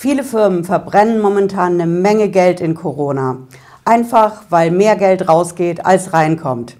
[0.00, 3.38] Viele Firmen verbrennen momentan eine Menge Geld in Corona.
[3.84, 6.76] Einfach weil mehr Geld rausgeht, als reinkommt.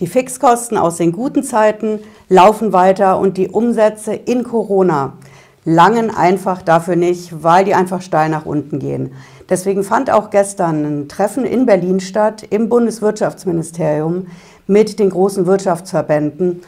[0.00, 1.98] Die Fixkosten aus den guten Zeiten
[2.30, 5.18] laufen weiter und die Umsätze in Corona
[5.66, 9.12] langen einfach dafür nicht, weil die einfach steil nach unten gehen.
[9.50, 14.28] Deswegen fand auch gestern ein Treffen in Berlin statt im Bundeswirtschaftsministerium
[14.66, 16.62] mit den großen Wirtschaftsverbänden.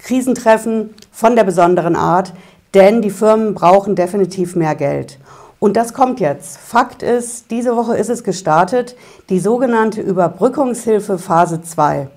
[0.00, 2.32] Krisentreffen von der besonderen Art,
[2.74, 5.20] denn die Firmen brauchen definitiv mehr Geld.
[5.64, 6.58] Und das kommt jetzt.
[6.58, 8.96] Fakt ist, diese Woche ist es gestartet,
[9.30, 12.08] die sogenannte Überbrückungshilfe Phase 2.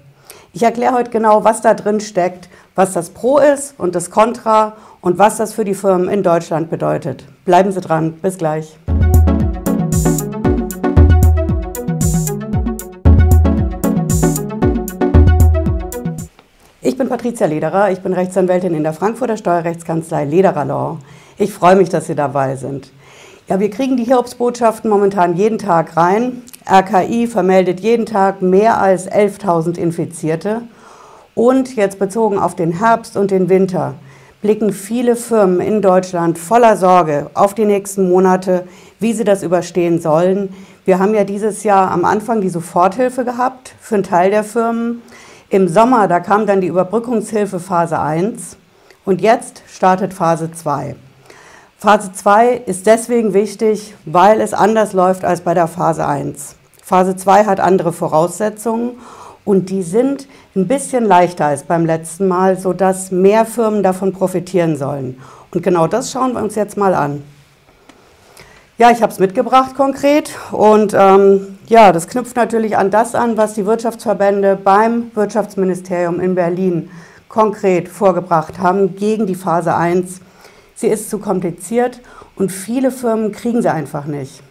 [0.52, 4.76] Ich erkläre heute genau, was da drin steckt, was das Pro ist und das Contra
[5.00, 7.24] und was das für die Firmen in Deutschland bedeutet.
[7.46, 8.16] Bleiben Sie dran.
[8.22, 8.78] Bis gleich.
[16.82, 20.98] Ich bin Patricia Lederer, ich bin Rechtsanwältin in der Frankfurter Steuerrechtskanzlei Lederer Law.
[21.38, 22.92] Ich freue mich, dass Sie dabei sind.
[23.50, 26.42] Ja, wir kriegen die Hiobsbotschaften momentan jeden Tag rein.
[26.70, 30.64] RKI vermeldet jeden Tag mehr als 11.000 Infizierte.
[31.34, 33.94] Und jetzt bezogen auf den Herbst und den Winter
[34.42, 38.68] blicken viele Firmen in Deutschland voller Sorge auf die nächsten Monate,
[39.00, 40.54] wie sie das überstehen sollen.
[40.84, 45.02] Wir haben ja dieses Jahr am Anfang die Soforthilfe gehabt für einen Teil der Firmen.
[45.50, 48.58] Im Sommer, da kam dann die Überbrückungshilfe Phase 1
[49.06, 50.98] und jetzt startet Phase 2.
[51.80, 56.56] Phase 2 ist deswegen wichtig, weil es anders läuft als bei der Phase 1.
[56.84, 58.94] Phase 2 hat andere Voraussetzungen
[59.46, 64.76] und die sind ein bisschen leichter als beim letzten Mal, sodass mehr Firmen davon profitieren
[64.76, 65.22] sollen.
[65.52, 67.22] Und genau das schauen wir uns jetzt mal an.
[68.80, 73.38] Ja, ich habe es mitgebracht konkret und ähm, ja, das knüpft natürlich an das an,
[73.38, 76.90] was die Wirtschaftsverbände beim Wirtschaftsministerium in Berlin
[77.30, 80.22] konkret vorgebracht haben gegen die Phase 1.
[80.80, 82.02] Sie ist zu kompliziert
[82.36, 84.44] und viele Firmen kriegen sie einfach nicht.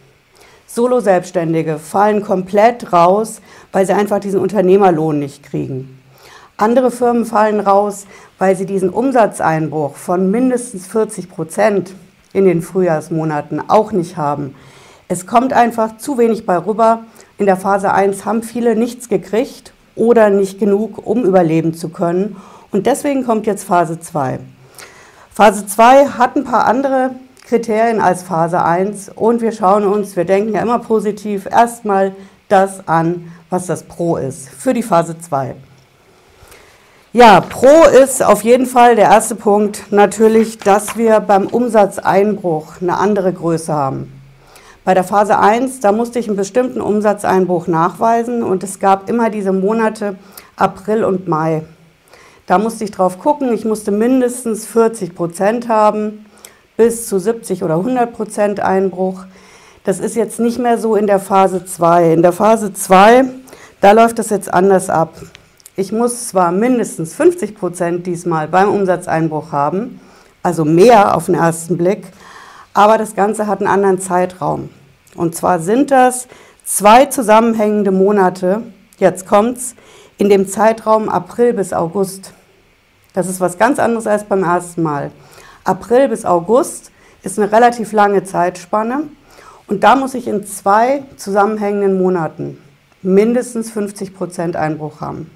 [0.65, 3.39] Solo-Selbstständige fallen komplett raus,
[3.71, 5.97] weil sie einfach diesen Unternehmerlohn nicht kriegen.
[6.57, 8.07] Andere Firmen fallen raus,
[8.39, 11.93] weil sie diesen Umsatzeinbruch von mindestens 40 Prozent
[12.33, 14.53] in den Frühjahrsmonaten auch nicht haben.
[15.07, 17.05] Es kommt einfach zu wenig bei rüber.
[17.37, 22.35] In der Phase 1 haben viele nichts gekriegt oder nicht genug, um überleben zu können.
[22.69, 24.39] Und deswegen kommt jetzt Phase 2.
[25.37, 27.11] Phase 2 hat ein paar andere
[27.47, 32.15] Kriterien als Phase 1 und wir schauen uns, wir denken ja immer positiv, erstmal
[32.49, 35.53] das an, was das Pro ist für die Phase 2.
[37.13, 42.97] Ja, Pro ist auf jeden Fall der erste Punkt natürlich, dass wir beim Umsatzeinbruch eine
[42.97, 44.19] andere Größe haben.
[44.83, 49.29] Bei der Phase 1, da musste ich einen bestimmten Umsatzeinbruch nachweisen und es gab immer
[49.29, 50.15] diese Monate
[50.55, 51.61] April und Mai.
[52.47, 56.25] Da musste ich drauf gucken, ich musste mindestens 40 Prozent haben,
[56.77, 59.25] bis zu 70 oder 100 Prozent Einbruch.
[59.83, 62.13] Das ist jetzt nicht mehr so in der Phase 2.
[62.13, 63.25] In der Phase 2,
[63.81, 65.15] da läuft das jetzt anders ab.
[65.75, 69.99] Ich muss zwar mindestens 50 Prozent diesmal beim Umsatzeinbruch haben,
[70.41, 72.05] also mehr auf den ersten Blick,
[72.73, 74.69] aber das Ganze hat einen anderen Zeitraum.
[75.17, 76.29] Und zwar sind das
[76.63, 78.63] zwei zusammenhängende Monate,
[78.99, 79.75] jetzt kommt's,
[80.17, 82.31] in dem Zeitraum April bis August.
[83.17, 85.09] Das ist was ganz anderes als beim ersten Mal.
[85.63, 86.91] April bis August
[87.23, 89.05] ist eine relativ lange Zeitspanne
[89.65, 92.59] und da muss ich in zwei zusammenhängenden Monaten
[93.01, 95.31] mindestens 50 Prozent Einbruch haben.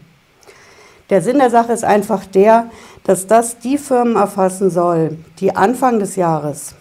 [1.09, 2.67] Der Sinn der Sache ist einfach der,
[3.03, 6.75] dass das die Firmen erfassen soll, die Anfang des Jahres,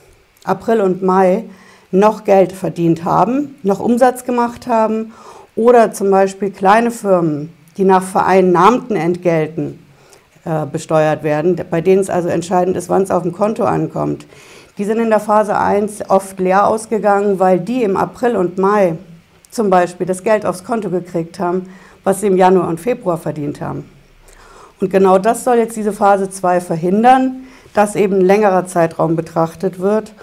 [0.44, 1.44] April und Mai,
[1.90, 5.14] noch Geld verdient haben, noch Umsatz gemacht haben
[5.56, 9.79] oder zum Beispiel kleine Firmen, die nach vereinnahmten Entgelten
[10.44, 14.26] äh, besteuert werden, bei denen es also entscheidend ist, wann es auf dem Konto ankommt.
[14.78, 18.96] Die sind in der Phase 1 oft leer ausgegangen, weil die im April und Mai
[19.50, 21.68] zum Beispiel das Geld aufs Konto gekriegt haben,
[22.04, 23.84] was sie im Januar und Februar verdient haben.
[24.80, 29.78] Und genau das soll jetzt diese Phase 2 verhindern, dass eben ein längerer Zeitraum betrachtet
[29.78, 30.14] wird.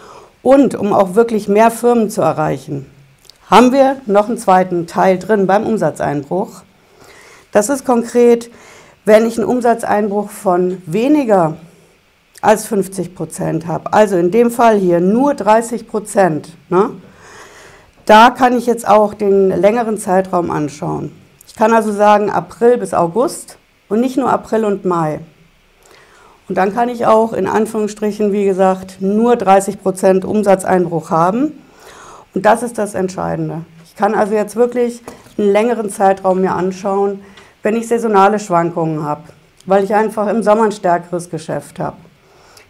[0.42, 2.86] Und um auch wirklich mehr Firmen zu erreichen,
[3.50, 6.64] haben wir noch einen zweiten Teil drin beim Umsatzeinbruch.
[7.52, 8.50] Das ist konkret,
[9.08, 11.56] wenn ich einen Umsatzeinbruch von weniger
[12.42, 16.90] als 50 Prozent habe, also in dem Fall hier nur 30 Prozent, ne,
[18.06, 21.14] da kann ich jetzt auch den längeren Zeitraum anschauen.
[21.48, 23.58] Ich kann also sagen April bis August
[23.88, 25.22] und nicht nur April und Mai.
[26.50, 31.64] Und dann kann ich auch in Anführungsstrichen, wie gesagt, nur 30 Prozent Umsatzeinbruch haben.
[32.34, 33.64] Und das ist das Entscheidende.
[33.86, 35.02] Ich kann also jetzt wirklich
[35.38, 37.22] einen längeren Zeitraum mir anschauen,
[37.68, 39.24] wenn ich saisonale Schwankungen habe,
[39.66, 41.98] weil ich einfach im Sommer ein stärkeres Geschäft habe.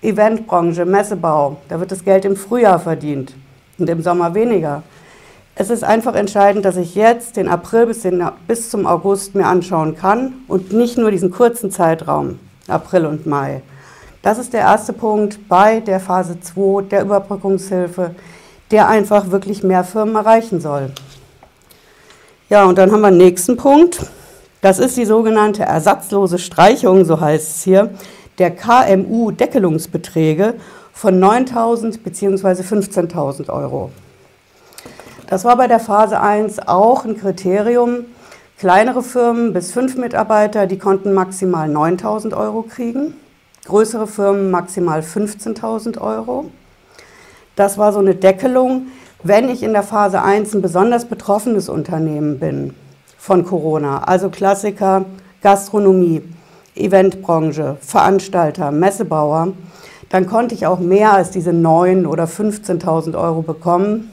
[0.02, 3.36] Eventbranche, Messebau, da wird das Geld im Frühjahr verdient.
[3.78, 4.82] und im Sommer weniger.
[5.54, 9.46] Es ist einfach entscheidend, dass ich jetzt den April bis, den, bis zum August mir
[9.46, 13.62] anschauen kann und nicht nur diesen kurzen Zeitraum, April und Mai.
[14.24, 18.16] Das ist der erste Punkt bei der Phase 2 der Überbrückungshilfe,
[18.72, 20.90] der einfach wirklich mehr Firmen erreichen soll.
[22.50, 24.00] Ja, und dann haben wir den nächsten Punkt.
[24.62, 27.92] Das ist die sogenannte ersatzlose Streichung, so heißt es hier,
[28.40, 30.56] der KMU-Deckelungsbeträge
[30.94, 32.64] von 9.000 bzw.
[32.64, 33.92] 15.000 Euro.
[35.28, 38.06] Das war bei der Phase 1 auch ein Kriterium.
[38.58, 43.14] Kleinere Firmen bis fünf Mitarbeiter, die konnten maximal 9.000 Euro kriegen.
[43.66, 46.50] Größere Firmen maximal 15.000 Euro.
[47.56, 48.88] Das war so eine Deckelung,
[49.22, 52.74] wenn ich in der Phase 1 ein besonders betroffenes Unternehmen bin
[53.18, 55.06] von Corona, also Klassiker,
[55.42, 56.24] Gastronomie,
[56.76, 59.54] Eventbranche, Veranstalter, Messebauer,
[60.10, 64.12] dann konnte ich auch mehr als diese 9.000 oder 15.000 Euro bekommen.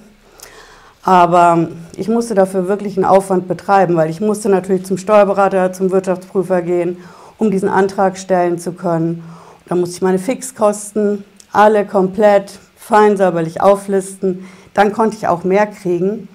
[1.04, 5.90] Aber ich musste dafür wirklich einen Aufwand betreiben, weil ich musste natürlich zum Steuerberater, zum
[5.90, 6.96] Wirtschaftsprüfer gehen,
[7.38, 9.22] um diesen Antrag stellen zu können.
[9.66, 14.48] Da musste ich meine Fixkosten alle komplett fein säuberlich auflisten.
[14.72, 16.28] Dann konnte ich auch mehr kriegen.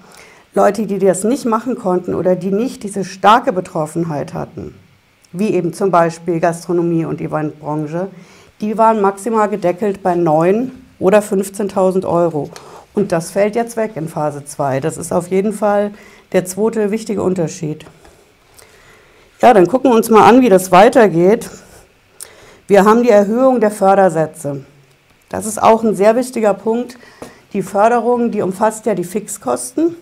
[0.52, 4.74] Leute, die das nicht machen konnten oder die nicht diese starke Betroffenheit hatten,
[5.32, 8.08] wie eben zum Beispiel Gastronomie und Eventbranche,
[8.60, 12.50] die waren maximal gedeckelt bei 9 oder 15.000 Euro.
[12.94, 14.80] Und das fällt jetzt weg in Phase 2.
[14.80, 15.92] Das ist auf jeden Fall
[16.32, 17.86] der zweite wichtige Unterschied.
[19.40, 21.48] Ja, dann gucken wir uns mal an, wie das weitergeht.
[22.66, 24.64] Wir haben die Erhöhung der Fördersätze.
[25.28, 26.98] Das ist auch ein sehr wichtiger Punkt.
[27.52, 29.94] Die Förderung, die umfasst ja die Fixkosten,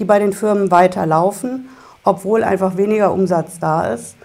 [0.00, 1.68] die bei den Firmen weiterlaufen,
[2.02, 4.16] obwohl einfach weniger Umsatz da ist.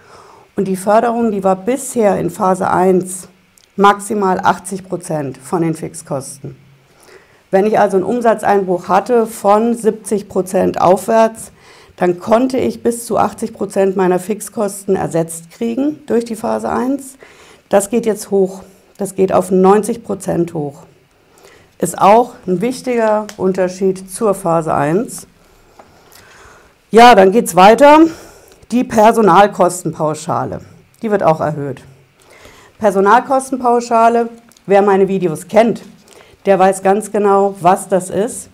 [0.56, 3.28] Und die Förderung, die war bisher in Phase 1
[3.76, 6.56] maximal 80 Prozent von den Fixkosten.
[7.50, 11.52] Wenn ich also einen Umsatzeinbruch hatte von 70 Prozent aufwärts,
[11.96, 17.16] dann konnte ich bis zu 80 Prozent meiner Fixkosten ersetzt kriegen durch die Phase 1.
[17.68, 18.62] Das geht jetzt hoch.
[18.96, 20.82] Das geht auf 90 Prozent hoch.
[21.78, 25.26] Ist auch ein wichtiger Unterschied zur Phase 1.
[26.96, 28.06] Ja, dann geht es weiter.
[28.70, 30.62] Die Personalkostenpauschale.
[31.02, 31.82] Die wird auch erhöht.
[32.78, 34.30] Personalkostenpauschale,
[34.64, 35.82] wer meine Videos kennt,
[36.46, 38.48] der weiß ganz genau, was das ist.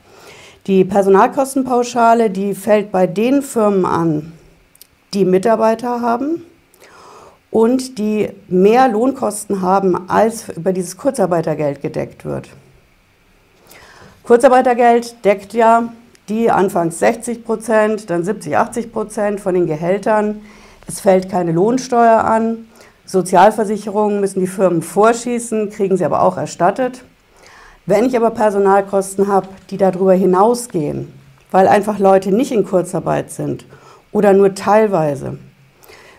[0.67, 4.33] Die Personalkostenpauschale, die fällt bei den Firmen an,
[5.15, 6.43] die Mitarbeiter haben
[7.53, 12.49] und die mehr Lohnkosten haben, als über dieses Kurzarbeitergeld gedeckt wird.
[14.25, 15.93] Kurzarbeitergeld deckt ja
[16.29, 20.43] die anfangs 60 Prozent, dann 70, 80 Prozent von den Gehältern.
[20.87, 22.67] Es fällt keine Lohnsteuer an
[23.05, 27.05] Sozialversicherungen müssen die Firmen vorschießen, kriegen sie aber auch erstattet.
[27.85, 31.13] Wenn ich aber Personalkosten habe, die darüber hinausgehen,
[31.51, 33.67] weil einfach Leute nicht in Kurzarbeit sind
[34.13, 35.39] oder nur teilweise,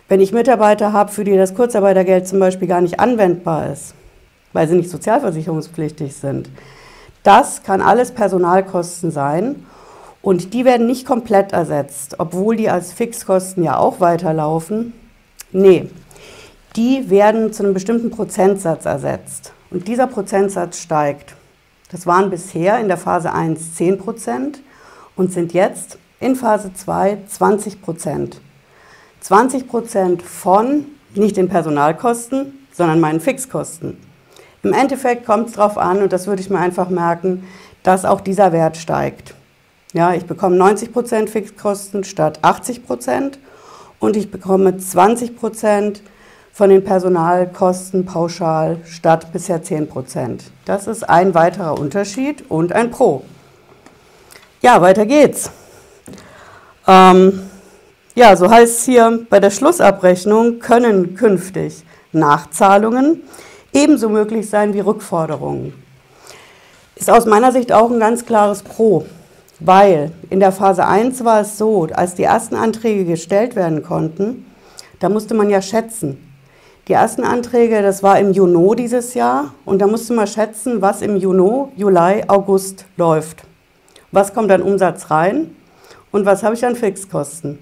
[0.08, 3.94] wenn ich Mitarbeiter habe, für die das Kurzarbeitergeld zum Beispiel gar nicht anwendbar ist,
[4.52, 6.50] weil sie nicht sozialversicherungspflichtig sind,
[7.22, 9.64] das kann alles Personalkosten sein
[10.24, 14.94] und die werden nicht komplett ersetzt, obwohl die als Fixkosten ja auch weiterlaufen.
[15.52, 15.90] Nee,
[16.76, 19.52] die werden zu einem bestimmten Prozentsatz ersetzt.
[19.70, 21.34] Und dieser Prozentsatz steigt.
[21.90, 24.60] Das waren bisher in der Phase 1 10 Prozent
[25.14, 28.40] und sind jetzt in Phase 2 20 Prozent.
[29.20, 33.98] 20 Prozent von nicht den Personalkosten, sondern meinen Fixkosten.
[34.62, 37.46] Im Endeffekt kommt es darauf an, und das würde ich mir einfach merken,
[37.82, 39.34] dass auch dieser Wert steigt.
[39.94, 43.38] Ja, ich bekomme 90 Prozent Fixkosten statt 80 Prozent
[44.00, 46.02] und ich bekomme 20 Prozent
[46.52, 50.50] von den Personalkosten pauschal statt bisher 10 Prozent.
[50.64, 53.22] Das ist ein weiterer Unterschied und ein Pro.
[54.62, 55.52] Ja, weiter geht's.
[56.88, 57.42] Ähm,
[58.16, 63.22] ja, so heißt es hier, bei der Schlussabrechnung können künftig Nachzahlungen
[63.72, 65.72] ebenso möglich sein wie Rückforderungen.
[66.96, 69.06] Ist aus meiner Sicht auch ein ganz klares Pro,
[69.60, 74.46] weil in der Phase 1 war es so, als die ersten Anträge gestellt werden konnten,
[75.00, 76.18] da musste man ja schätzen,
[76.86, 81.00] die ersten Anträge, das war im Juni dieses Jahr und da musste man schätzen, was
[81.00, 83.44] im Juni, Juli, August läuft.
[84.12, 85.56] Was kommt an Umsatz rein
[86.12, 87.58] und was habe ich an Fixkosten.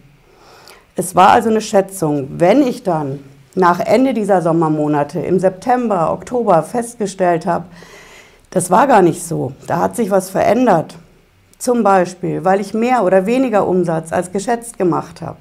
[0.97, 2.29] Es war also eine Schätzung.
[2.37, 3.21] Wenn ich dann
[3.55, 7.65] nach Ende dieser Sommermonate im September, Oktober festgestellt habe,
[8.51, 10.97] das war gar nicht so, da hat sich was verändert,
[11.63, 15.39] zum Beispiel, weil ich mehr oder weniger Umsatz als geschätzt gemacht habe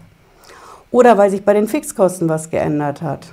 [0.92, 3.28] oder weil sich bei den Fixkosten was geändert hat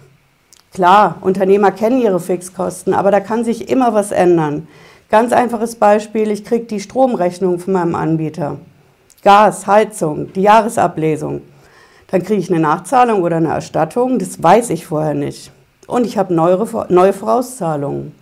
[0.73, 4.69] Klar, Unternehmer kennen ihre Fixkosten, aber da kann sich immer was ändern.
[5.11, 8.59] Ganz einfaches Beispiel, ich kriege die Stromrechnung von meinem Anbieter.
[9.25, 11.41] Gas, Heizung, die Jahresablesung.
[12.11, 15.51] Dann kriege ich eine Nachzahlung oder eine Erstattung, das weiß ich vorher nicht.
[15.87, 18.15] Und ich habe neue, neue Vorauszahlungen.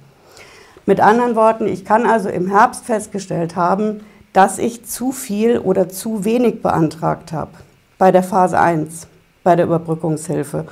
[0.86, 4.00] Mit anderen Worten, ich kann also im Herbst festgestellt haben,
[4.36, 7.52] dass ich zu viel oder zu wenig beantragt habe
[7.96, 9.06] bei der Phase 1,
[9.42, 10.66] bei der Überbrückungshilfe.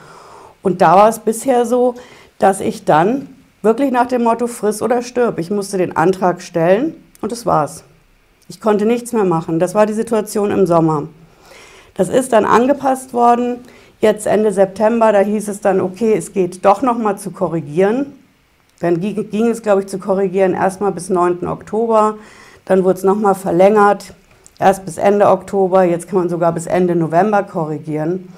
[0.61, 1.94] Und da war es bisher so,
[2.38, 3.26] dass ich dann
[3.62, 5.38] wirklich nach dem Motto friss oder stirb.
[5.38, 7.85] Ich musste den Antrag stellen und das war's.
[8.49, 9.59] Ich konnte nichts mehr machen.
[9.59, 11.09] Das war die Situation im Sommer.
[11.94, 13.61] Das ist dann angepasst worden.
[13.99, 18.12] Jetzt Ende September, da hieß es dann, okay, es geht doch noch mal zu korrigieren.
[18.80, 21.47] Dann ging, ging es, glaube ich, zu korrigieren erstmal bis 9.
[21.47, 22.18] Oktober.
[22.64, 24.14] Dann wurde es noch mal verlängert,
[24.59, 25.85] erst bis Ende Oktober.
[25.85, 28.28] Jetzt kann man sogar bis Ende November korrigieren.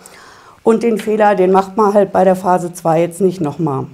[0.62, 3.86] Und den Fehler, den macht man halt bei der Phase 2 jetzt nicht noch mal.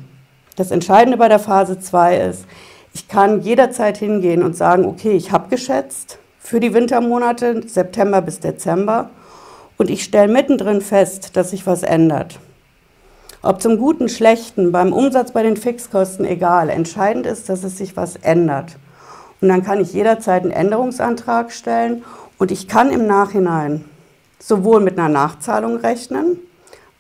[0.57, 2.47] Das Entscheidende bei der Phase 2 ist,
[2.95, 8.41] ich kann jederzeit hingehen und sagen, okay, ich habe geschätzt für die Wintermonate, September bis
[8.41, 9.11] Dezember,
[9.79, 12.39] und ich stelle mittendrin fest, dass sich was ändert.
[13.43, 16.69] Ob zum Guten, Schlechten, beim Umsatz, bei den Fixkosten, egal.
[16.69, 18.77] Entscheidend ist, dass es sich was ändert.
[19.43, 22.05] Und dann kann ich jederzeit einen Änderungsantrag stellen
[22.39, 23.85] und ich kann im Nachhinein
[24.39, 26.39] sowohl mit einer Nachzahlung rechnen,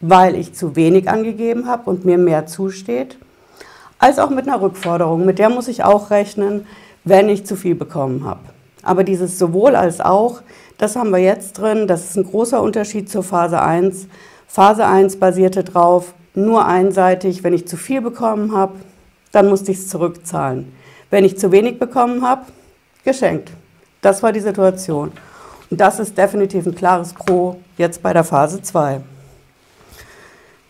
[0.00, 3.16] weil ich zu wenig angegeben habe und mir mehr zusteht,
[4.00, 5.25] als auch mit einer Rückforderung.
[5.25, 6.66] Mit der muss ich auch rechnen,
[7.04, 8.40] wenn ich zu viel bekommen habe.
[8.82, 10.42] Aber dieses sowohl als auch,
[10.78, 11.87] das haben wir jetzt drin.
[11.87, 14.08] Das ist ein großer Unterschied zur Phase 1.
[14.49, 18.75] Phase 1 basierte darauf, nur einseitig, wenn ich zu viel bekommen habe,
[19.30, 20.81] dann musste ich es zurückzahlen.
[21.12, 22.47] Wenn ich zu wenig bekommen habe,
[23.04, 23.50] geschenkt.
[24.00, 25.12] Das war die Situation.
[25.71, 29.02] Und das ist definitiv ein klares Pro jetzt bei der Phase 2.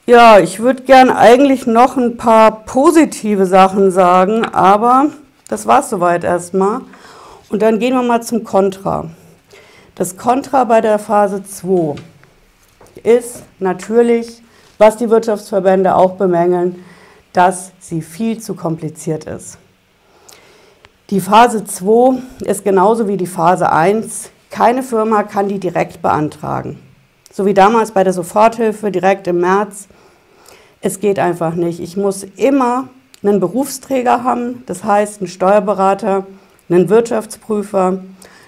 [0.05, 5.11] Ja, ich würde gern eigentlich noch ein paar positive Sachen sagen, aber
[5.49, 6.81] das war es soweit erstmal.
[7.49, 9.11] Und dann gehen wir mal zum Kontra.
[9.95, 11.95] Das Kontra bei der Phase 2
[13.05, 14.43] ist natürlich,
[14.77, 16.85] was die Wirtschaftsverbände auch bemängeln,
[17.33, 19.59] dass sie viel zu kompliziert ist.
[21.11, 24.31] Die Phase 2 ist genauso wie die Phase 1.
[24.51, 26.79] Keine Firma kann die direkt beantragen.
[27.33, 29.89] So wie damals bei der Soforthilfe direkt im März.
[30.81, 31.81] Es geht einfach nicht.
[31.81, 32.89] Ich muss immer
[33.23, 36.27] einen Berufsträger haben, das heißt einen Steuerberater,
[36.69, 37.99] einen Wirtschaftsprüfer.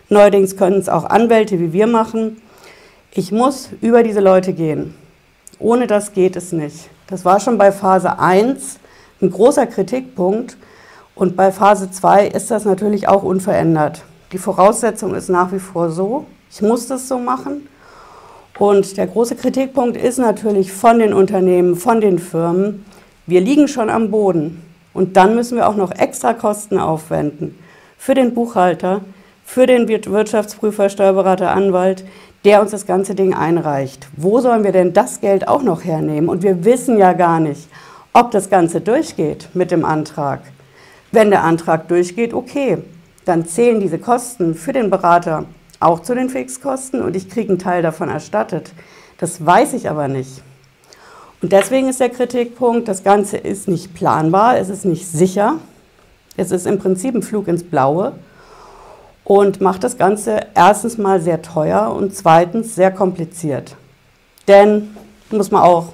[0.09, 2.41] Neuerdings können es auch Anwälte wie wir machen.
[3.13, 4.95] Ich muss über diese Leute gehen.
[5.59, 6.89] Ohne das geht es nicht.
[7.07, 8.79] Das war schon bei Phase 1
[9.21, 10.57] ein großer Kritikpunkt.
[11.15, 14.03] Und bei Phase 2 ist das natürlich auch unverändert.
[14.33, 17.69] Die Voraussetzung ist nach wie vor so, ich muss das so machen.
[18.59, 22.85] Und der große Kritikpunkt ist natürlich von den Unternehmen, von den Firmen,
[23.27, 24.63] wir liegen schon am Boden.
[24.93, 27.59] Und dann müssen wir auch noch extra Kosten aufwenden
[27.97, 29.01] für den Buchhalter,
[29.45, 32.05] für den Wirtschaftsprüfer, Steuerberater, Anwalt,
[32.45, 34.09] der uns das ganze Ding einreicht.
[34.17, 36.29] Wo sollen wir denn das Geld auch noch hernehmen?
[36.29, 37.69] Und wir wissen ja gar nicht,
[38.13, 40.41] ob das Ganze durchgeht mit dem Antrag.
[41.15, 42.79] Wenn der Antrag durchgeht, okay,
[43.25, 45.45] dann zählen diese Kosten für den Berater
[45.79, 48.73] auch zu den Fixkosten und ich kriege einen Teil davon erstattet.
[49.19, 50.43] Das weiß ich aber nicht.
[51.41, 55.59] Und deswegen ist der Kritikpunkt, das Ganze ist nicht planbar, es ist nicht sicher,
[56.37, 58.15] es ist im Prinzip ein Flug ins Blaue
[59.23, 63.77] und macht das Ganze erstens mal sehr teuer und zweitens sehr kompliziert.
[64.49, 64.97] Denn,
[65.31, 65.93] muss man auch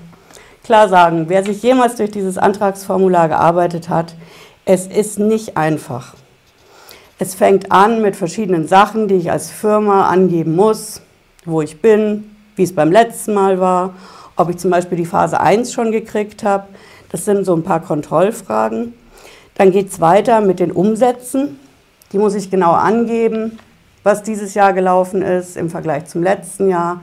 [0.64, 4.14] klar sagen, wer sich jemals durch dieses Antragsformular gearbeitet hat,
[4.64, 6.14] es ist nicht einfach.
[7.18, 11.02] Es fängt an mit verschiedenen Sachen, die ich als Firma angeben muss,
[11.44, 13.94] wo ich bin, wie es beim letzten Mal war,
[14.36, 16.68] ob ich zum Beispiel die Phase 1 schon gekriegt habe.
[17.10, 18.94] Das sind so ein paar Kontrollfragen.
[19.54, 21.58] Dann geht es weiter mit den Umsätzen.
[22.12, 23.58] Die muss ich genau angeben,
[24.02, 27.00] was dieses Jahr gelaufen ist im Vergleich zum letzten Jahr.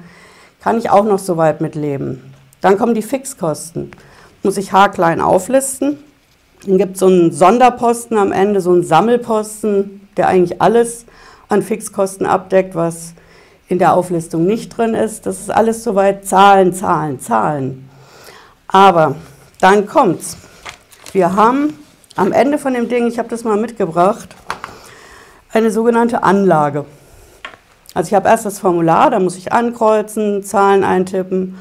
[0.62, 2.34] Kann ich auch noch so weit mitleben.
[2.62, 3.92] Dann kommen die Fixkosten.
[4.42, 6.00] Muss ich haarklein auflisten.
[6.66, 11.06] Dann gibt es so einen Sonderposten am Ende, so einen Sammelposten, der eigentlich alles
[11.50, 13.14] an Fixkosten abdeckt, was
[13.70, 15.26] in der Auflistung nicht drin ist.
[15.26, 17.90] Das ist alles soweit Zahlen, Zahlen, Zahlen.
[18.68, 19.16] Aber
[19.60, 20.38] dann kommt's.
[21.14, 21.74] Wir haben
[22.16, 24.30] am Ende von dem Ding, ich habe das mal mitgebracht,
[25.54, 26.86] eine sogenannte Anlage.
[27.94, 31.58] Also ich habe erst das Formular, da muss ich ankreuzen, Zahlen eintippen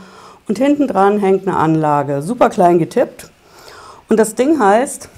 [0.49, 3.31] und hinten dran hängt eine Anlage, super klein getippt.
[4.09, 5.09] Und das Ding heißt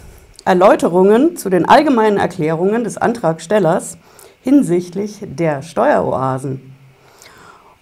[0.45, 3.99] Erläuterungen zu den allgemeinen Erklärungen des Antragstellers
[4.41, 6.75] hinsichtlich der Steueroasen.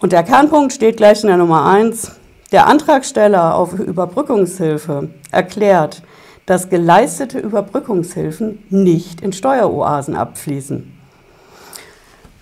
[0.00, 2.12] Und der Kernpunkt steht gleich in der Nummer 1.
[2.52, 6.02] Der Antragsteller auf Überbrückungshilfe erklärt,
[6.44, 10.92] dass geleistete Überbrückungshilfen nicht in Steueroasen abfließen.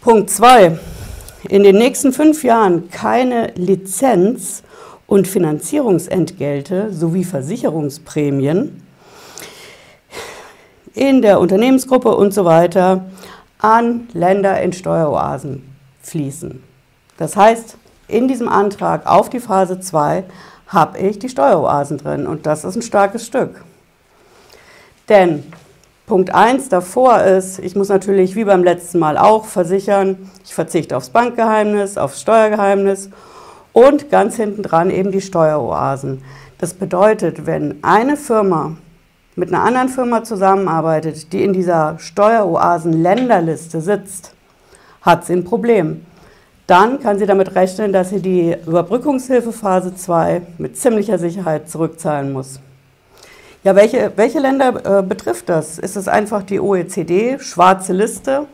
[0.01, 0.79] Punkt 2.
[1.49, 4.63] In den nächsten fünf Jahren keine Lizenz-
[5.15, 8.83] und Finanzierungsentgelte sowie Versicherungsprämien
[10.93, 13.05] in der Unternehmensgruppe und so weiter
[13.59, 16.61] an Länder in Steueroasen fließen.
[17.17, 17.77] Das heißt,
[18.09, 20.25] in diesem Antrag auf die Phase 2
[20.67, 23.63] habe ich die Steueroasen drin und das ist ein starkes Stück.
[25.09, 25.45] Denn
[26.09, 30.97] Punkt 1 davor ist, ich muss natürlich wie beim letzten Mal auch versichern, ich verzichte
[30.97, 33.11] aufs Bankgeheimnis, aufs Steuergeheimnis
[33.75, 36.23] und ganz hinten dran eben die Steueroasen.
[36.57, 38.77] Das bedeutet, wenn eine Firma
[39.37, 44.33] mit einer anderen Firma zusammenarbeitet, die in dieser Steueroasen-Länderliste sitzt,
[45.03, 46.07] hat sie ein Problem.
[46.67, 52.33] Dann kann sie damit rechnen, dass sie die Überbrückungshilfe Phase 2 mit ziemlicher Sicherheit zurückzahlen
[52.33, 52.61] muss.
[53.65, 55.79] Ja, welche, welche Länder äh, betrifft das?
[55.79, 58.47] Ist es einfach die OECD, schwarze Liste?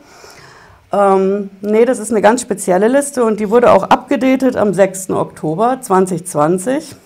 [0.93, 5.11] Ähm, nee, das ist eine ganz spezielle Liste und die wurde auch abgedatet am 6.
[5.11, 6.97] Oktober 2020.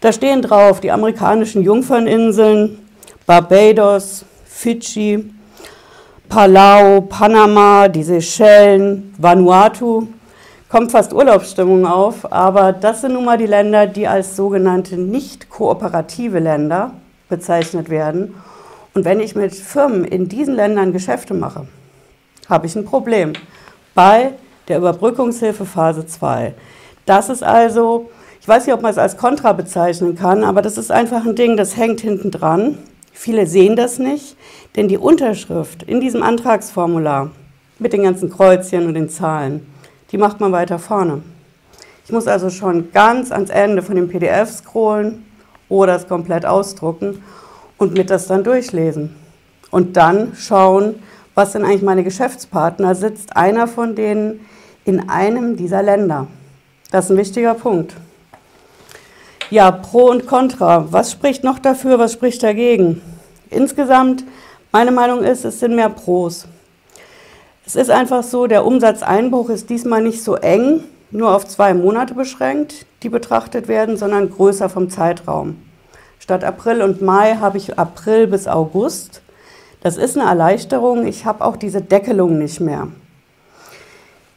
[0.00, 2.78] Da stehen drauf die amerikanischen Jungferninseln,
[3.26, 5.34] Barbados, Fidschi,
[6.28, 10.06] Palau, Panama, die Seychellen, Vanuatu.
[10.68, 15.50] Kommt fast Urlaubsstimmung auf, aber das sind nun mal die Länder, die als sogenannte nicht
[15.50, 16.92] kooperative Länder
[17.28, 18.36] bezeichnet werden.
[18.94, 21.66] Und wenn ich mit Firmen in diesen Ländern Geschäfte mache,
[22.50, 23.32] habe ich ein Problem
[23.94, 24.32] bei
[24.68, 26.54] der Überbrückungshilfe Phase 2.
[27.06, 30.76] Das ist also, ich weiß nicht, ob man es als Kontra bezeichnen kann, aber das
[30.76, 32.78] ist einfach ein Ding, das hängt hinten dran.
[33.12, 34.36] Viele sehen das nicht,
[34.76, 37.30] denn die Unterschrift in diesem Antragsformular
[37.78, 39.66] mit den ganzen Kreuzchen und den Zahlen,
[40.12, 41.22] die macht man weiter vorne.
[42.04, 45.24] Ich muss also schon ganz ans Ende von dem PDF scrollen
[45.68, 47.22] oder es komplett ausdrucken
[47.78, 49.14] und mit das dann durchlesen.
[49.70, 50.96] Und dann schauen,
[51.34, 54.46] was sind eigentlich meine Geschäftspartner, sitzt einer von denen
[54.84, 56.26] in einem dieser Länder.
[56.90, 57.94] Das ist ein wichtiger Punkt.
[59.50, 60.92] Ja, Pro und Contra.
[60.92, 63.02] Was spricht noch dafür, was spricht dagegen?
[63.50, 64.24] Insgesamt,
[64.72, 66.46] meine Meinung ist, es sind mehr Pros.
[67.66, 72.14] Es ist einfach so, der Umsatzeinbruch ist diesmal nicht so eng, nur auf zwei Monate
[72.14, 75.56] beschränkt, die betrachtet werden, sondern größer vom Zeitraum.
[76.20, 79.22] Statt April und Mai habe ich April bis August.
[79.82, 81.06] Das ist eine Erleichterung.
[81.06, 82.88] Ich habe auch diese Deckelung nicht mehr.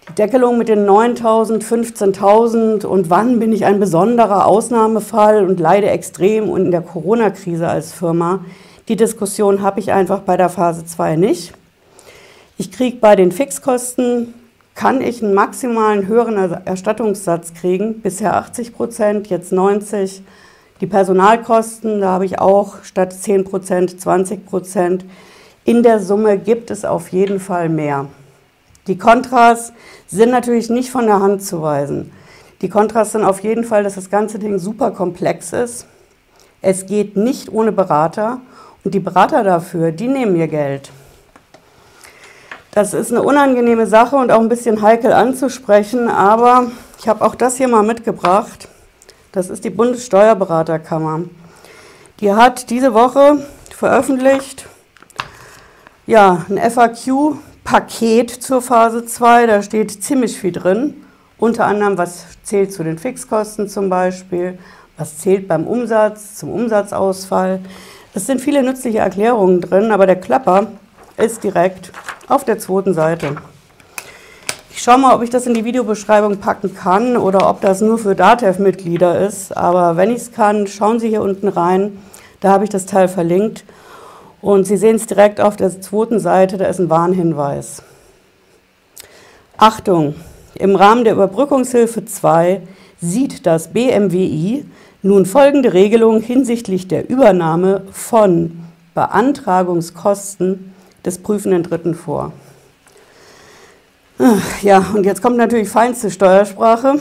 [0.10, 5.90] Die Deckelung mit den 9.000, 15.000 und wann bin ich ein besonderer Ausnahmefall und leide
[5.90, 8.44] extrem und in der Corona-Krise als Firma,
[8.90, 11.54] die Diskussion habe ich einfach bei der Phase 2 nicht.
[12.58, 14.34] Ich kriege bei den Fixkosten,
[14.76, 20.22] kann ich einen maximalen höheren Erstattungssatz kriegen, bisher 80 Prozent, jetzt 90.
[20.82, 25.06] Die Personalkosten, da habe ich auch statt 10 Prozent 20 Prozent.
[25.66, 28.08] In der Summe gibt es auf jeden Fall mehr.
[28.88, 29.72] Die Kontras
[30.08, 32.12] sind natürlich nicht von der Hand zu weisen.
[32.62, 35.88] Die Kontras sind auf jeden Fall, dass das ganze Ding super komplex ist.
[36.62, 38.42] Es geht nicht ohne Berater
[38.84, 40.92] und die Berater dafür, die nehmen ihr Geld.
[42.72, 47.36] Das ist eine unangenehme Sache und auch ein bisschen heikel anzusprechen, aber ich habe auch
[47.36, 48.68] das hier mal mitgebracht.
[49.32, 51.22] Das ist die Bundessteuerberaterkammer.
[52.20, 54.68] Die hat diese Woche veröffentlicht
[56.06, 59.48] ja, ein FAQ Paket zur Phase 2.
[59.48, 60.96] Da steht ziemlich viel drin.
[61.38, 64.60] Unter anderem, was zählt zu den Fixkosten zum Beispiel,
[64.98, 67.60] was zählt beim Umsatz, zum Umsatzausfall.
[68.14, 70.68] Es sind viele nützliche Erklärungen drin, aber der Klapper
[71.18, 71.92] ist direkt
[72.28, 73.38] auf der zweiten Seite.
[74.72, 77.98] Ich schaue mal, ob ich das in die Videobeschreibung packen kann oder ob das nur
[77.98, 79.56] für DATEV-Mitglieder ist.
[79.56, 82.00] Aber wenn ich es kann, schauen Sie hier unten rein.
[82.42, 83.64] Da habe ich das Teil verlinkt.
[84.44, 87.82] Und Sie sehen es direkt auf der zweiten Seite, da ist ein Warnhinweis.
[89.56, 90.16] Achtung,
[90.56, 92.62] im Rahmen der Überbrückungshilfe 2
[93.00, 94.66] sieht das BMWI
[95.02, 98.60] nun folgende Regelung hinsichtlich der Übernahme von
[98.94, 100.74] Beantragungskosten
[101.06, 102.34] des prüfenden Dritten vor.
[104.62, 106.96] Ja, und jetzt kommt natürlich feinste Steuersprache.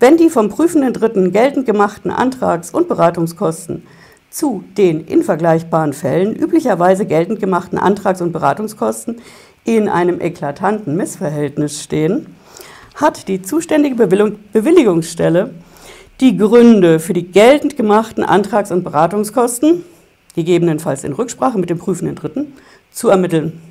[0.00, 3.86] Wenn die vom prüfenden Dritten geltend gemachten Antrags- und Beratungskosten
[4.34, 9.20] zu den in vergleichbaren Fällen üblicherweise geltend gemachten Antrags- und Beratungskosten
[9.64, 12.34] in einem eklatanten Missverhältnis stehen,
[12.96, 15.54] hat die zuständige Bewilligungsstelle
[16.20, 19.84] die Gründe für die geltend gemachten Antrags- und Beratungskosten,
[20.34, 22.54] gegebenenfalls in Rücksprache mit dem prüfenden Dritten,
[22.90, 23.62] zu ermitteln.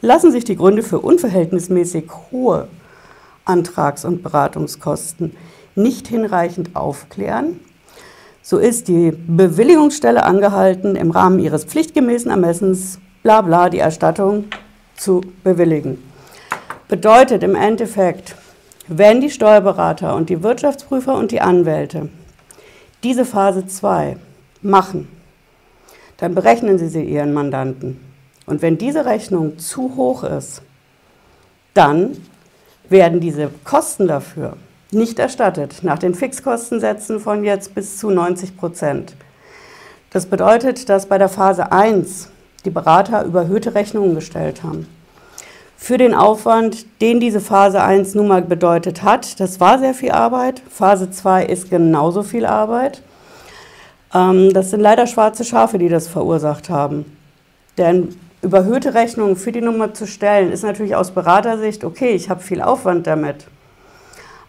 [0.00, 2.68] Lassen sich die Gründe für unverhältnismäßig hohe
[3.44, 5.36] Antrags- und Beratungskosten
[5.74, 7.60] nicht hinreichend aufklären,
[8.48, 14.44] so ist die Bewilligungsstelle angehalten, im Rahmen ihres pflichtgemäßen Ermessens bla bla die Erstattung
[14.94, 16.00] zu bewilligen.
[16.86, 18.36] Bedeutet im Endeffekt,
[18.86, 22.08] wenn die Steuerberater und die Wirtschaftsprüfer und die Anwälte
[23.02, 24.16] diese Phase 2
[24.62, 25.08] machen,
[26.18, 28.00] dann berechnen sie sie ihren Mandanten.
[28.46, 30.62] Und wenn diese Rechnung zu hoch ist,
[31.74, 32.16] dann
[32.88, 34.56] werden diese Kosten dafür
[34.90, 39.16] nicht erstattet, nach den Fixkostensätzen von jetzt bis zu 90 Prozent.
[40.10, 42.30] Das bedeutet, dass bei der Phase 1
[42.64, 44.88] die Berater überhöhte Rechnungen gestellt haben.
[45.76, 50.10] Für den Aufwand, den diese Phase 1 nun mal bedeutet hat, das war sehr viel
[50.10, 50.62] Arbeit.
[50.70, 53.02] Phase 2 ist genauso viel Arbeit.
[54.14, 57.04] Ähm, das sind leider schwarze Schafe, die das verursacht haben.
[57.76, 62.42] Denn überhöhte Rechnungen für die Nummer zu stellen, ist natürlich aus Beratersicht, okay, ich habe
[62.42, 63.46] viel Aufwand damit.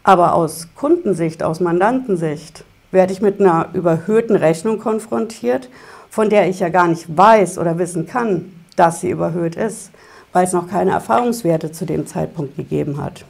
[0.08, 5.68] Aber aus Kundensicht, aus Mandantensicht werde ich mit einer überhöhten Rechnung konfrontiert,
[6.08, 9.90] von der ich ja gar nicht weiß oder wissen kann, dass sie überhöht ist,
[10.32, 13.26] weil es noch keine Erfahrungswerte zu dem Zeitpunkt gegeben hat.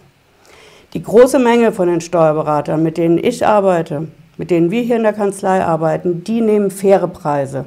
[0.94, 5.02] Die große Menge von den Steuerberatern, mit denen ich arbeite, mit denen wir hier in
[5.02, 7.64] der Kanzlei arbeiten, die nehmen faire Preise.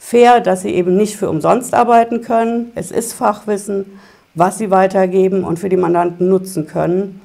[0.00, 2.72] Fair, dass sie eben nicht für umsonst arbeiten können.
[2.74, 4.00] Es ist Fachwissen,
[4.34, 7.20] was sie weitergeben und für die Mandanten nutzen können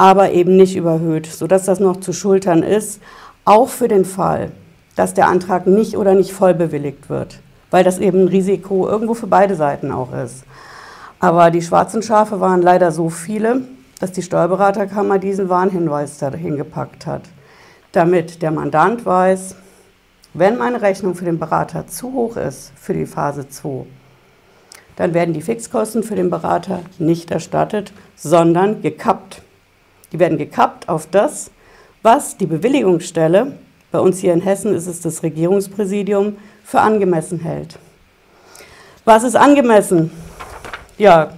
[0.00, 3.02] aber eben nicht überhöht, sodass das noch zu schultern ist,
[3.44, 4.50] auch für den Fall,
[4.96, 9.12] dass der Antrag nicht oder nicht voll bewilligt wird, weil das eben ein Risiko irgendwo
[9.12, 10.44] für beide Seiten auch ist.
[11.18, 13.60] Aber die schwarzen Schafe waren leider so viele,
[13.98, 17.24] dass die Steuerberaterkammer diesen Warnhinweis dahin gepackt hat,
[17.92, 19.54] damit der Mandant weiß,
[20.32, 23.84] wenn meine Rechnung für den Berater zu hoch ist für die Phase 2,
[24.96, 29.42] dann werden die Fixkosten für den Berater nicht erstattet, sondern gekappt.
[30.12, 31.50] Die werden gekappt auf das,
[32.02, 33.52] was die Bewilligungsstelle,
[33.92, 37.78] bei uns hier in Hessen ist es das Regierungspräsidium, für angemessen hält.
[39.04, 40.12] Was ist angemessen?
[40.96, 41.30] Ja,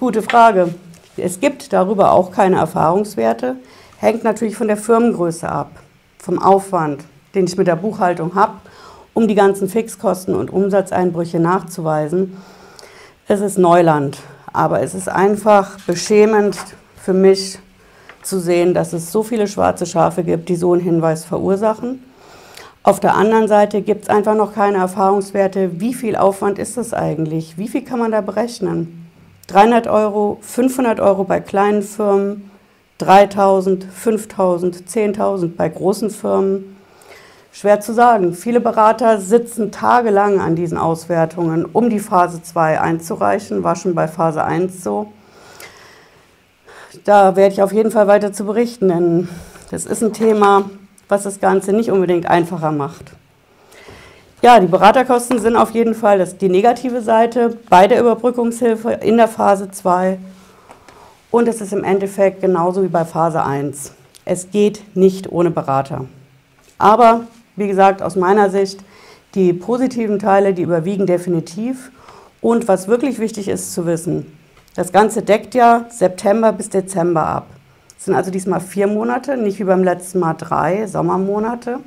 [0.00, 0.74] gute Frage.
[1.16, 3.56] Es gibt darüber auch keine Erfahrungswerte,
[3.98, 5.70] hängt natürlich von der Firmengröße ab,
[6.18, 8.54] vom Aufwand, den ich mit der Buchhaltung habe,
[9.14, 12.36] um die ganzen Fixkosten und Umsatzeinbrüche nachzuweisen.
[13.28, 14.18] Es ist Neuland,
[14.52, 16.56] aber es ist einfach beschämend
[16.96, 17.58] für mich,
[18.22, 22.02] zu sehen, dass es so viele schwarze Schafe gibt, die so einen Hinweis verursachen.
[22.82, 26.94] Auf der anderen Seite gibt es einfach noch keine Erfahrungswerte, wie viel Aufwand ist das
[26.94, 27.58] eigentlich?
[27.58, 29.08] Wie viel kann man da berechnen?
[29.48, 32.50] 300 Euro, 500 Euro bei kleinen Firmen,
[32.98, 36.76] 3000, 5000, 10.000 bei großen Firmen.
[37.52, 38.32] Schwer zu sagen.
[38.32, 44.06] Viele Berater sitzen tagelang an diesen Auswertungen, um die Phase 2 einzureichen, war schon bei
[44.06, 45.12] Phase 1 so
[47.04, 49.28] da werde ich auf jeden Fall weiter zu berichten, denn
[49.70, 50.64] das ist ein Thema,
[51.08, 53.12] was das Ganze nicht unbedingt einfacher macht.
[54.42, 59.18] Ja, die Beraterkosten sind auf jeden Fall das, die negative Seite bei der Überbrückungshilfe in
[59.18, 60.18] der Phase 2.
[61.30, 63.92] Und es ist im Endeffekt genauso wie bei Phase 1.
[64.24, 66.06] Es geht nicht ohne Berater.
[66.78, 67.26] Aber,
[67.56, 68.80] wie gesagt, aus meiner Sicht,
[69.34, 71.92] die positiven Teile, die überwiegen definitiv.
[72.40, 74.26] Und was wirklich wichtig ist zu wissen,
[74.74, 77.46] das Ganze deckt ja September bis Dezember ab.
[77.96, 81.80] Das sind also diesmal vier Monate, nicht wie beim letzten Mal drei Sommermonate.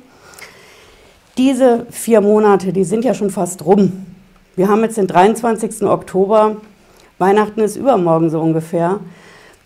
[1.36, 4.06] Diese vier Monate, die sind ja schon fast rum.
[4.54, 5.82] Wir haben jetzt den 23.
[5.82, 6.56] Oktober,
[7.18, 9.00] Weihnachten ist übermorgen so ungefähr.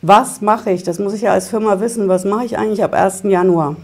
[0.00, 0.83] Was mache ich?
[0.83, 2.09] Das muss ich ja als Firma wissen.
[2.09, 3.24] Was mache ich eigentlich ab 1.
[3.24, 3.76] Januar?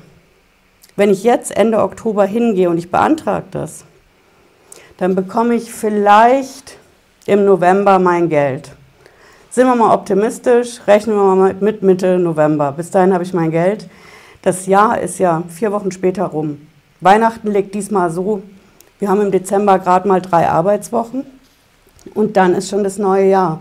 [0.97, 3.85] Wenn ich jetzt Ende Oktober hingehe und ich beantrage das,
[4.97, 6.79] dann bekomme ich vielleicht
[7.27, 8.71] im November mein Geld.
[9.55, 12.73] Sind wir mal optimistisch, rechnen wir mal mit Mitte November.
[12.73, 13.89] Bis dahin habe ich mein Geld.
[14.43, 16.67] Das Jahr ist ja vier Wochen später rum.
[17.01, 18.43] Weihnachten liegt diesmal so,
[18.99, 21.25] wir haben im Dezember gerade mal drei Arbeitswochen
[22.15, 23.61] und dann ist schon das neue Jahr.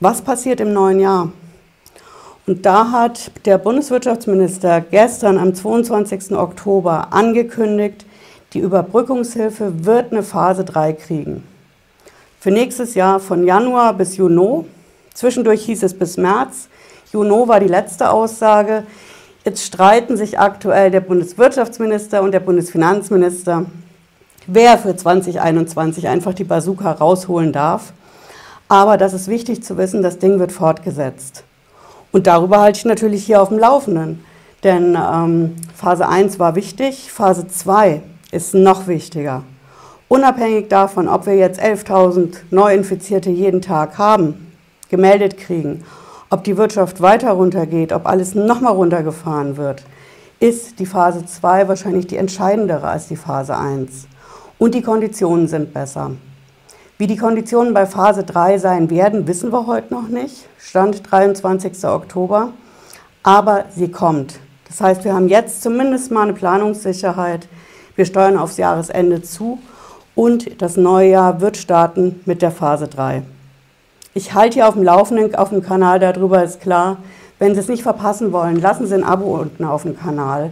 [0.00, 1.30] Was passiert im neuen Jahr?
[2.48, 6.32] Und da hat der Bundeswirtschaftsminister gestern am 22.
[6.32, 8.06] Oktober angekündigt,
[8.54, 11.44] die Überbrückungshilfe wird eine Phase 3 kriegen.
[12.40, 14.64] Für nächstes Jahr von Januar bis Juni
[15.18, 16.68] Zwischendurch hieß es bis März.
[17.12, 18.84] Juno war die letzte Aussage.
[19.44, 23.66] Jetzt streiten sich aktuell der Bundeswirtschaftsminister und der Bundesfinanzminister,
[24.46, 27.92] wer für 2021 einfach die Bazooka rausholen darf.
[28.68, 31.42] Aber das ist wichtig zu wissen, das Ding wird fortgesetzt.
[32.12, 34.24] Und darüber halte ich natürlich hier auf dem Laufenden.
[34.62, 39.42] Denn ähm, Phase 1 war wichtig, Phase 2 ist noch wichtiger.
[40.06, 44.44] Unabhängig davon, ob wir jetzt 11.000 Neuinfizierte jeden Tag haben,
[44.88, 45.84] gemeldet kriegen,
[46.30, 49.82] ob die Wirtschaft weiter runtergeht, ob alles nochmal runtergefahren wird.
[50.40, 54.06] ist die Phase 2 wahrscheinlich die entscheidendere als die Phase 1.
[54.58, 56.12] Und die Konditionen sind besser.
[56.96, 60.48] Wie die Konditionen bei Phase 3 sein werden, wissen wir heute noch nicht.
[60.58, 61.84] Stand 23.
[61.84, 62.52] Oktober.
[63.22, 64.38] Aber sie kommt.
[64.68, 67.48] Das heißt, wir haben jetzt zumindest mal eine Planungssicherheit.
[67.96, 69.58] Wir steuern aufs Jahresende zu
[70.14, 73.22] und das neue Jahr wird starten mit der Phase 3.
[74.14, 76.98] Ich halte hier auf dem Laufenden auf dem Kanal darüber, ist klar.
[77.38, 80.50] Wenn Sie es nicht verpassen wollen, lassen Sie ein Abo unten auf dem Kanal.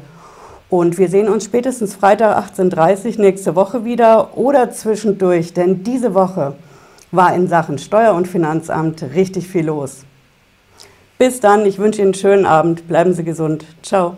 [0.69, 6.14] Und wir sehen uns spätestens Freitag 18.30 Uhr nächste Woche wieder oder zwischendurch, denn diese
[6.14, 6.55] Woche
[7.12, 10.05] war in Sachen Steuer- und Finanzamt richtig viel los.
[11.19, 13.64] Bis dann, ich wünsche Ihnen einen schönen Abend, bleiben Sie gesund.
[13.83, 14.16] Ciao.